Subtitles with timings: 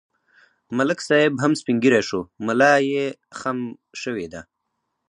[0.77, 3.05] ملک صاحب هم سپین ږیری شو، ملایې
[3.39, 3.59] خم
[4.01, 4.41] شوې ده.